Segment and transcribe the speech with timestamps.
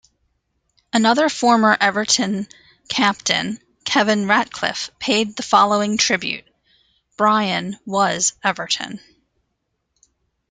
[0.91, 2.47] Another former Everton
[2.89, 6.45] captain, Kevin Ratcliffe, paid the following tribute:
[7.17, 8.99] Brian was Everton.